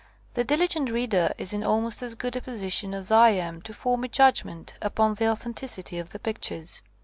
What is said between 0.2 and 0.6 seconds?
The